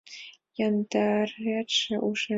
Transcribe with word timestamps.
Яндареште 0.65 1.95
ушем. 2.07 2.29